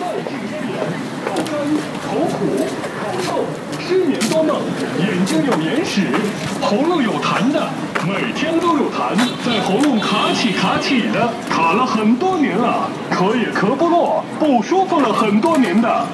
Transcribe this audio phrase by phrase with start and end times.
[0.00, 0.76] 慢性咽炎
[1.24, 1.56] 口干
[2.04, 2.66] 口苦
[3.00, 3.44] 口臭
[3.80, 4.56] 失眠多梦
[4.98, 6.06] 眼睛有眼屎
[6.60, 7.68] 喉咙有痰的
[8.06, 16.06] 每天都有痰在喉咙卡起卡起的卡了很多年了咳也咳不落不舒服了很多年的。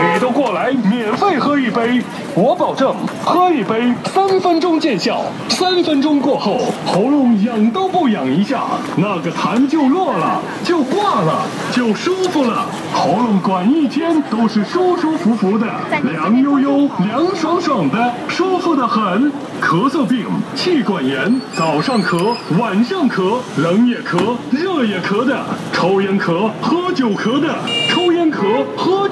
[0.00, 2.00] 你都过来免费喝一杯，
[2.36, 2.94] 我保证
[3.24, 8.62] 喝一杯三分钟见效，三分钟过后喉咙痒都不痒一下，
[8.96, 15.66] 那个痰就落了，就挂了，就舒服了，喉咙管一天都是舒舒服服的，
[16.04, 19.32] 凉悠悠、凉爽爽的，舒服的很。
[19.60, 20.24] 咳嗽病、
[20.54, 25.36] 气管炎，早上咳，晚上咳，冷也咳，热也咳的，
[25.72, 27.48] 抽烟咳、喝酒咳的，
[27.90, 28.62] 抽烟咳、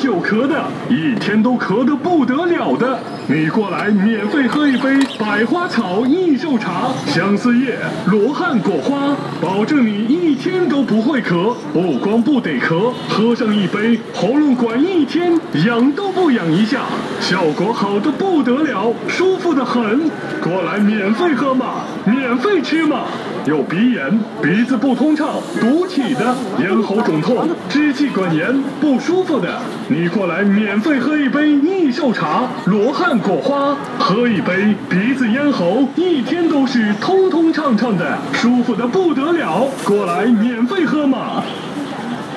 [0.06, 2.96] 喝酒咳的，一天都咳得不得了的，
[3.26, 15.32] 你过来免费喝一杯百花草益寿茶，相思叶、罗汉果花，保证你一天都不会咳，不光不得咳，喝上一杯，喉咙管一天
[15.66, 16.82] 痒都不痒一下，
[17.20, 20.08] 效果好的不得了，舒服的很。
[20.40, 23.06] 过来免费喝嘛，免费吃嘛。
[23.46, 25.28] 有鼻炎、鼻子不通畅、
[25.60, 39.68] 堵起的，咽喉肿痛、支气管炎不舒服的，你过来免费喝一杯益寿茶，罗汉果花，喝一杯，鼻子咽喉一天都是通通畅畅的，舒服的不得了。
[39.84, 41.44] 过来免费喝嘛。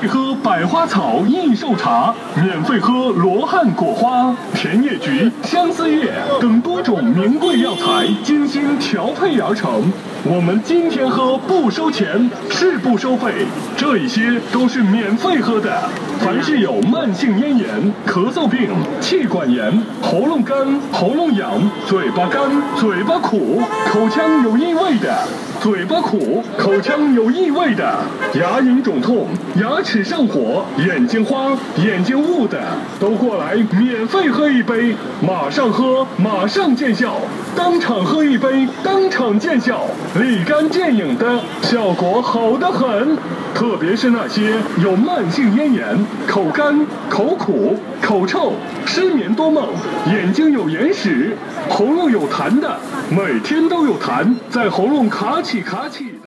[0.08, 9.92] 喝百花草益寿茶，免费喝罗汉果花、甜叶菊、相思叶等多种名贵药材精心调配而成。
[10.24, 13.46] 我们今天喝不收钱，是不收费，
[13.78, 15.90] 这一些都是免费喝的。
[16.20, 17.68] 凡是有慢性咽炎、
[18.06, 18.70] 咳嗽病、
[19.00, 20.58] 气管炎、喉咙干、
[20.92, 21.50] 喉咙痒、
[21.88, 22.42] 嘴巴干、
[22.76, 25.28] 嘴巴苦、口腔有异味的。
[25.60, 27.84] 嘴巴苦、口腔有异味的、
[28.34, 32.58] 牙龈肿痛、牙齿上火、眼睛花、眼睛雾的，
[32.98, 37.16] 都过来免费喝一杯，马上喝，马上见效，
[37.58, 39.82] 当场喝一杯，当场见效，
[40.18, 43.18] 立竿见影的效果好得很。
[43.54, 45.84] 特别是那些有慢性咽炎、
[46.26, 48.54] 口干、口苦、口臭、
[48.86, 49.68] 失眠多梦、
[50.08, 51.36] 眼睛有眼屎、
[51.68, 52.78] 喉咙有痰的，
[53.10, 56.22] 每天都有痰在喉咙卡起卡起。